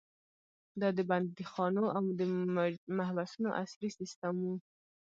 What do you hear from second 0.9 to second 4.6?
د بندیخانو او محبسونو عصري سیستم و.